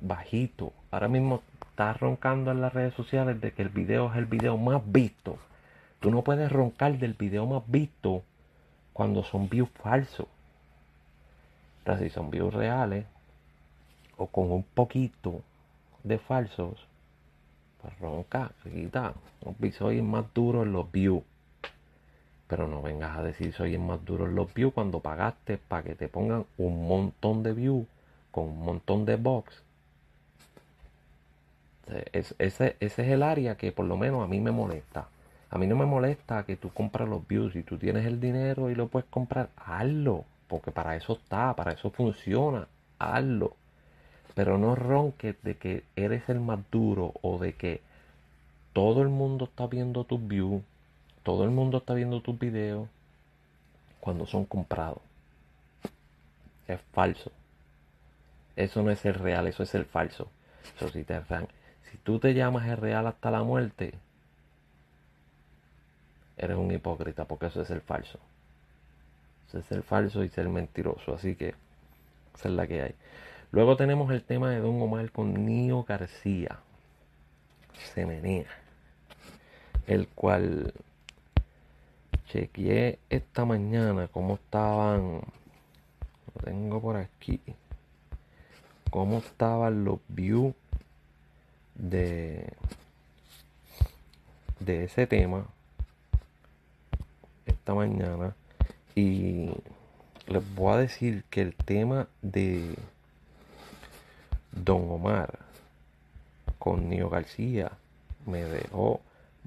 bajito. 0.00 0.72
Ahora 0.90 1.06
mismo 1.06 1.40
está 1.70 1.92
roncando 1.92 2.50
en 2.50 2.60
las 2.60 2.74
redes 2.74 2.94
sociales 2.94 3.40
de 3.40 3.52
que 3.52 3.62
el 3.62 3.68
video 3.68 4.10
es 4.10 4.16
el 4.16 4.26
video 4.26 4.56
más 4.56 4.82
visto. 4.84 5.38
Tú 6.00 6.10
no 6.10 6.22
puedes 6.24 6.50
roncar 6.50 6.98
del 6.98 7.14
video 7.14 7.46
más 7.46 7.62
visto 7.68 8.24
cuando 8.92 9.22
son 9.22 9.48
views 9.48 9.70
falsos. 9.80 10.26
O 11.86 11.96
si 11.96 12.10
son 12.10 12.28
views 12.28 12.52
reales 12.52 13.06
o 14.16 14.26
con 14.26 14.50
un 14.50 14.64
poquito 14.64 15.40
de 16.02 16.18
falsos, 16.18 16.88
pues 17.80 17.96
ronca, 18.00 18.50
quita. 18.64 19.14
Soy 19.78 19.98
el 19.98 20.02
más 20.02 20.24
duro 20.34 20.64
en 20.64 20.72
los 20.72 20.90
views. 20.90 21.22
Pero 22.54 22.68
no 22.68 22.82
vengas 22.82 23.18
a 23.18 23.22
decir 23.24 23.52
soy 23.52 23.74
el 23.74 23.80
más 23.80 24.04
duro 24.04 24.26
en 24.26 24.36
los 24.36 24.54
views 24.54 24.72
cuando 24.72 25.00
pagaste 25.00 25.58
para 25.58 25.82
que 25.82 25.96
te 25.96 26.06
pongan 26.06 26.46
un 26.56 26.86
montón 26.86 27.42
de 27.42 27.52
views 27.52 27.86
con 28.30 28.44
un 28.44 28.64
montón 28.64 29.04
de 29.04 29.16
box 29.16 29.64
ese, 32.12 32.36
ese 32.38 32.76
es 32.80 32.98
el 32.98 33.22
área 33.22 33.56
que 33.56 33.72
por 33.72 33.86
lo 33.86 33.96
menos 33.96 34.22
a 34.22 34.26
mí 34.26 34.40
me 34.40 34.50
molesta. 34.50 35.08
A 35.50 35.58
mí 35.58 35.66
no 35.66 35.76
me 35.76 35.86
molesta 35.86 36.44
que 36.44 36.56
tú 36.56 36.70
compras 36.70 37.08
los 37.08 37.26
views. 37.26 37.52
Si 37.52 37.62
tú 37.62 37.78
tienes 37.78 38.06
el 38.06 38.20
dinero 38.20 38.70
y 38.70 38.74
lo 38.74 38.88
puedes 38.88 39.08
comprar, 39.08 39.50
hazlo. 39.56 40.24
Porque 40.48 40.70
para 40.70 40.96
eso 40.96 41.14
está, 41.14 41.54
para 41.54 41.72
eso 41.72 41.90
funciona. 41.90 42.66
Hazlo. 42.98 43.54
Pero 44.34 44.58
no 44.58 44.74
ronques 44.74 45.36
de 45.42 45.56
que 45.56 45.84
eres 45.96 46.28
el 46.28 46.40
más 46.40 46.58
duro 46.70 47.14
o 47.22 47.38
de 47.38 47.54
que 47.54 47.80
todo 48.72 49.02
el 49.02 49.08
mundo 49.08 49.44
está 49.44 49.66
viendo 49.66 50.04
tus 50.04 50.26
views. 50.26 50.62
Todo 51.24 51.42
el 51.44 51.50
mundo 51.50 51.78
está 51.78 51.94
viendo 51.94 52.20
tus 52.20 52.38
videos 52.38 52.88
cuando 53.98 54.26
son 54.26 54.44
comprados. 54.44 55.00
Es 56.68 56.80
falso. 56.92 57.32
Eso 58.54 58.82
no 58.82 58.90
es 58.90 59.04
el 59.04 59.14
real, 59.14 59.48
eso 59.48 59.64
es 59.64 59.74
el 59.74 59.86
falso. 59.86 60.28
Eso 60.76 60.90
te 60.90 61.02
si 61.90 61.98
tú 61.98 62.18
te 62.18 62.34
llamas 62.34 62.68
el 62.68 62.76
real 62.76 63.06
hasta 63.06 63.30
la 63.30 63.42
muerte, 63.42 63.94
eres 66.36 66.56
un 66.56 66.70
hipócrita 66.70 67.24
porque 67.24 67.46
eso 67.46 67.62
es 67.62 67.70
el 67.70 67.80
falso. 67.80 68.18
Eso 69.48 69.58
es 69.58 69.72
el 69.72 69.82
falso 69.82 70.24
y 70.24 70.28
ser 70.28 70.48
mentiroso. 70.48 71.14
Así 71.14 71.36
que 71.36 71.54
esa 72.34 72.48
es 72.48 72.54
la 72.54 72.66
que 72.66 72.82
hay. 72.82 72.94
Luego 73.50 73.76
tenemos 73.76 74.10
el 74.12 74.24
tema 74.24 74.50
de 74.50 74.58
Don 74.58 74.80
Omar 74.82 75.10
con 75.10 75.46
Nio 75.46 75.84
García. 75.84 76.58
Se 77.94 78.04
menea. 78.04 78.48
El 79.86 80.08
cual 80.08 80.74
chequeé 82.34 82.98
esta 83.10 83.44
mañana 83.44 84.08
cómo 84.08 84.34
estaban. 84.34 85.20
Lo 86.34 86.42
tengo 86.42 86.80
por 86.80 86.96
aquí. 86.96 87.40
Cómo 88.90 89.18
estaban 89.18 89.84
los 89.84 90.00
views 90.08 90.54
de, 91.76 92.52
de 94.58 94.84
ese 94.84 95.06
tema 95.06 95.46
esta 97.46 97.74
mañana 97.74 98.34
y 98.94 99.50
les 100.26 100.54
voy 100.54 100.74
a 100.74 100.78
decir 100.78 101.24
que 101.30 101.40
el 101.40 101.54
tema 101.54 102.08
de 102.22 102.74
Don 104.52 104.90
Omar 104.90 105.38
con 106.58 106.88
Nio 106.88 107.10
García 107.10 107.72
me 108.26 108.42
dejó 108.42 109.00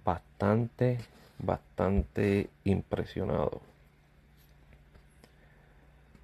bastante, 0.03 0.99
bastante 1.39 2.49
impresionado. 2.63 3.61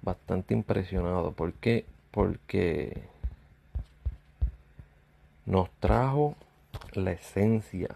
Bastante 0.02 0.54
impresionado. 0.54 1.32
¿Por 1.32 1.52
qué? 1.54 1.86
Porque 2.10 3.02
nos 5.46 5.70
trajo 5.80 6.36
la 6.92 7.12
esencia. 7.12 7.88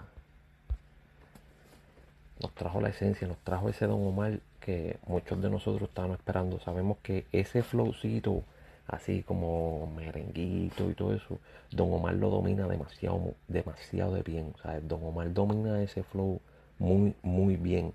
Nos 2.41 2.53
trajo 2.55 2.81
la 2.81 2.91
esencia, 2.91 3.27
nos 3.27 3.39
trajo 3.39 3.69
ese 3.69 3.87
Don 3.87 4.07
Omar 4.07 4.41
que 4.61 4.99
muchos 5.07 5.41
de 5.43 5.51
nosotros 5.51 5.89
estábamos 5.89 6.19
esperando. 6.19 6.61
Sabemos 6.61 6.99
que 7.03 7.27
ese 7.33 7.63
flowcito, 7.63 8.45
así 8.87 9.23
como 9.23 9.93
merenguito 9.97 10.89
y 10.89 10.95
todo 10.95 11.15
eso, 11.15 11.39
Don 11.71 11.93
Omar 11.93 12.15
lo 12.15 12.31
domina 12.31 12.69
demasiado, 12.69 13.35
demasiado 13.49 14.15
de 14.15 14.23
bien. 14.23 14.55
O 14.65 14.81
Don 14.83 15.05
Omar 15.05 15.33
domina 15.33 15.83
ese 15.83 16.05
flow 16.05 16.41
muy, 16.79 17.15
muy 17.23 17.57
bien. 17.57 17.93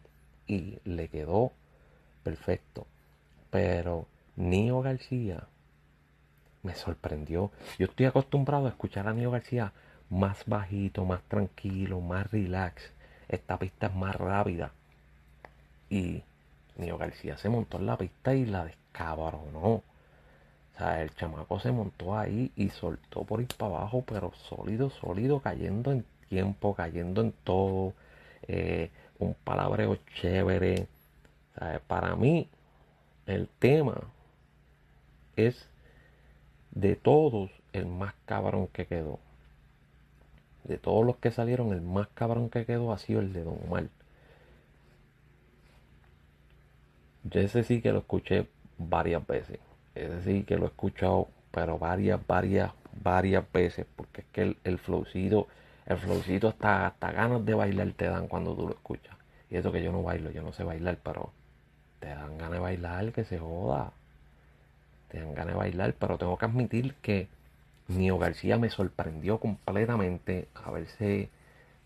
Y 0.48 0.80
le 0.86 1.08
quedó 1.08 1.52
perfecto. 2.24 2.86
Pero 3.50 4.08
Nio 4.36 4.82
García 4.82 5.48
me 6.63 6.76
sorprendió. 6.76 7.52
Yo 7.78 7.86
estoy 7.86 8.06
acostumbrado 8.06 8.65
a 8.65 8.69
escuchar 8.69 9.08
a 9.08 9.13
Nio 9.13 9.32
García 9.32 9.74
más 10.10 10.46
bajito, 10.46 11.06
más 11.06 11.22
tranquilo, 11.24 12.00
más 12.02 12.30
relax. 12.32 12.84
Esta 13.28 13.58
pista 13.58 13.88
es 13.88 13.96
más 13.96 14.15
rápida. 14.15 14.72
Y 15.89 16.24
Nio 16.78 16.98
García 16.98 17.38
se 17.38 17.50
montó 17.50 17.78
en 17.78 17.86
la 17.86 17.98
pista 17.98 18.34
y 18.34 18.46
la 18.46 18.65
descabronó. 18.65 19.84
O 20.74 20.78
sea, 20.78 21.02
el 21.04 21.13
chamaco 21.15 21.60
se 21.60 21.72
montó 21.72 22.17
ahí 22.17 22.52
y 22.56 22.69
soltó 22.69 23.24
por 23.24 23.41
ir 23.41 23.48
para 23.58 23.76
abajo, 23.76 24.04
pero 24.08 24.34
sólido, 24.50 24.89
sólido, 24.89 25.39
cayendo 25.39 25.91
en 25.91 26.04
tiempo, 26.30 26.74
cayendo 26.74 27.22
en 27.22 27.32
todo. 27.43 27.93
Eh, 28.47 28.91
un 29.19 29.34
palabreo 29.36 29.97
chévere. 30.15 30.88
para 31.88 32.15
mí, 32.15 32.49
el 33.25 33.47
tema 33.60 34.01
es 35.36 35.67
de 36.71 36.95
todos, 36.95 37.51
el 37.71 37.86
más 37.86 38.13
cabrón 38.25 38.67
que 38.67 38.86
quedó. 38.86 39.19
De 40.63 40.77
todos 40.77 41.06
los 41.06 41.17
que 41.17 41.32
salieron, 41.32 41.73
el 41.73 41.82
más 41.82 42.08
cabrón 42.13 42.49
que 42.49 42.65
quedó 42.65 42.93
ha 42.93 42.97
sido 42.97 43.19
el 43.19 43.34
de 43.34 43.43
Don 43.43 43.60
Omar. 43.65 43.89
Yo 47.23 47.39
ese 47.39 47.63
sí 47.63 47.82
que 47.82 47.91
lo 47.91 47.99
escuché 47.99 48.47
varias 48.77 49.25
veces. 49.25 49.60
Ese 49.95 50.21
sí 50.23 50.43
que 50.43 50.58
lo 50.58 50.65
he 50.65 50.67
escuchado, 50.67 51.27
pero 51.51 51.77
varias, 51.77 52.19
varias, 52.27 52.71
varias 53.01 53.45
veces. 53.51 53.86
Porque 53.95 54.21
es 54.21 54.27
que 54.32 54.41
el, 54.41 54.58
el 54.63 54.79
flowcito, 54.79 55.47
el 55.86 55.98
flowcito 55.98 56.48
hasta, 56.48 56.88
hasta 56.88 57.12
ganas 57.12 57.46
de 57.46 57.54
bailar 57.54 57.91
te 57.93 58.06
dan 58.06 58.28
cuando 58.28 58.56
tú 58.56 58.67
lo 58.67 58.74
escuchas. 58.74 59.15
Y 59.50 59.58
eso 59.58 59.72
que 59.72 59.84
yo 59.84 59.91
no 59.91 60.04
bailo, 60.04 60.32
yo 60.32 60.41
no 60.41 60.54
sé 60.54 60.63
bailar, 60.63 60.98
pero 61.04 61.32
te 62.00 62.08
dan 62.10 62.38
ganas 62.38 62.54
de 62.54 62.60
bailar, 62.60 63.12
que 63.12 63.26
se 63.26 63.39
joda 63.39 63.91
te 65.13 65.19
dan 65.19 65.36
ganas 65.36 65.54
de 65.54 65.60
bailar, 65.60 65.93
pero 66.00 66.17
tengo 66.17 66.38
que 66.38 66.46
admitir 66.46 66.96
que 66.96 67.28
Nio 67.88 68.17
García 68.17 68.58
me 68.58 68.72
sorprendió 68.72 69.39
completamente 69.39 70.48
haberse 70.56 71.30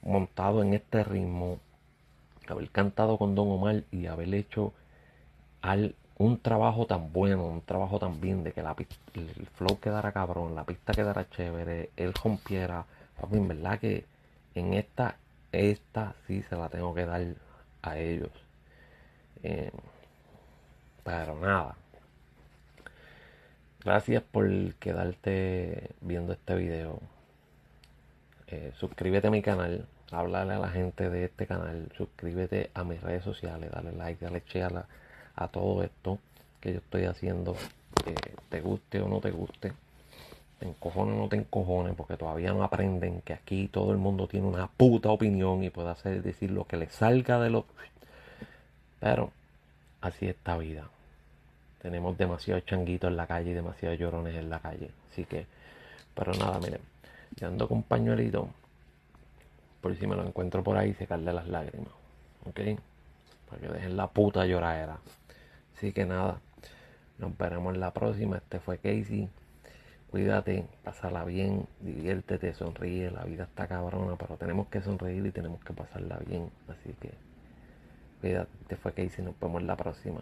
montado 0.01 0.63
en 0.63 0.73
este 0.73 1.03
ritmo, 1.03 1.59
haber 2.47 2.69
cantado 2.69 3.17
con 3.17 3.35
Don 3.35 3.51
Omar 3.51 3.83
y 3.91 4.05
haber 4.05 4.33
hecho 4.33 4.73
un 6.17 6.39
trabajo 6.39 6.85
tan 6.85 7.11
bueno, 7.11 7.45
un 7.45 7.61
trabajo 7.61 7.99
tan 7.99 8.21
bien 8.21 8.45
de 8.45 8.53
que 8.53 8.63
la, 8.63 8.73
el 9.13 9.47
flow 9.55 9.77
quedara 9.81 10.13
cabrón, 10.13 10.55
la 10.55 10.63
pista 10.63 10.93
quedara 10.93 11.29
chévere, 11.29 11.89
él 11.97 12.13
rompiera. 12.13 12.85
En 13.31 13.47
verdad 13.47 13.79
que 13.79 14.05
en 14.55 14.73
esta 14.73 15.17
esta 15.51 16.15
sí 16.27 16.43
se 16.43 16.55
la 16.55 16.69
tengo 16.69 16.93
que 16.93 17.05
dar 17.05 17.25
a 17.81 17.97
ellos. 17.97 18.31
Eh, 19.43 19.71
pero 21.03 21.39
nada. 21.39 21.75
Gracias 23.83 24.23
por 24.23 24.49
quedarte 24.75 25.91
viendo 26.01 26.33
este 26.33 26.55
video. 26.55 26.99
Eh, 28.47 28.73
suscríbete 28.77 29.27
a 29.27 29.31
mi 29.31 29.41
canal. 29.41 29.87
Háblale 30.11 30.53
a 30.53 30.59
la 30.59 30.69
gente 30.69 31.09
de 31.09 31.25
este 31.25 31.47
canal. 31.47 31.89
Suscríbete 31.95 32.69
a 32.73 32.83
mis 32.83 33.01
redes 33.01 33.23
sociales. 33.23 33.71
Dale 33.71 33.93
like, 33.93 34.23
dale 34.23 34.43
share 34.45 34.83
a, 35.35 35.47
todo 35.47 35.83
esto 35.83 36.19
que 36.59 36.73
yo 36.73 36.79
estoy 36.79 37.05
haciendo. 37.05 37.55
Eh, 38.05 38.15
te 38.49 38.61
guste 38.61 39.01
o 39.01 39.07
no 39.07 39.21
te 39.21 39.31
guste. 39.31 39.73
Te 40.59 40.67
encojones 40.67 41.15
o 41.15 41.17
no 41.19 41.29
te 41.29 41.35
encojones. 41.35 41.95
Porque 41.95 42.17
todavía 42.17 42.53
no 42.53 42.63
aprenden 42.63 43.21
que 43.21 43.33
aquí 43.33 43.67
todo 43.67 43.91
el 43.91 43.97
mundo 43.97 44.27
tiene 44.27 44.47
una 44.47 44.67
puta 44.67 45.09
opinión 45.09 45.63
y 45.63 45.69
puede 45.69 45.89
hacer 45.89 46.21
decir 46.23 46.51
lo 46.51 46.65
que 46.65 46.77
le 46.77 46.89
salga 46.89 47.39
de 47.39 47.49
lo. 47.49 47.65
Pero 48.99 49.31
así 50.01 50.25
es 50.25 50.35
esta 50.35 50.57
vida. 50.57 50.89
Tenemos 51.81 52.17
demasiados 52.17 52.65
changuitos 52.65 53.09
en 53.09 53.17
la 53.17 53.27
calle 53.27 53.51
y 53.51 53.53
demasiados 53.53 53.99
llorones 53.99 54.35
en 54.35 54.49
la 54.49 54.59
calle. 54.59 54.89
Así 55.11 55.25
que, 55.25 55.45
pero 56.15 56.33
nada, 56.33 56.59
miren, 56.59 56.81
yo 57.35 57.47
ando 57.47 57.67
con 57.67 57.83
pañuelito. 57.83 58.49
Por 59.81 59.95
si 59.95 60.07
me 60.07 60.15
lo 60.15 60.25
encuentro 60.25 60.63
por 60.63 60.77
ahí, 60.77 60.93
secarle 60.95 61.31
las 61.31 61.47
lágrimas. 61.47 61.93
¿Ok? 62.45 62.59
Para 63.49 63.61
que 63.61 63.67
dejen 63.67 63.95
la 63.95 64.07
puta 64.07 64.45
lloradera. 64.45 64.97
Así 65.75 65.93
que 65.93 66.05
nada, 66.05 66.39
nos 67.19 67.37
veremos 67.37 67.73
en 67.75 67.79
la 67.79 67.93
próxima. 67.93 68.37
Este 68.37 68.59
fue 68.59 68.79
Casey. 68.79 69.29
Cuídate, 70.11 70.65
pásala 70.83 71.25
bien, 71.25 71.67
diviértete, 71.81 72.53
sonríe. 72.53 73.11
La 73.11 73.25
vida 73.25 73.43
está 73.43 73.67
cabrona, 73.67 74.15
pero 74.17 74.37
tenemos 74.37 74.67
que 74.67 74.81
sonreír 74.81 75.25
y 75.25 75.31
tenemos 75.31 75.63
que 75.63 75.73
pasarla 75.73 76.17
bien. 76.25 76.49
Así 76.69 76.93
que 77.01 77.11
cuídate, 78.21 78.75
fue 78.77 78.93
Casey. 78.93 79.25
Nos 79.25 79.39
vemos 79.39 79.61
en 79.61 79.67
la 79.67 79.75
próxima. 79.75 80.21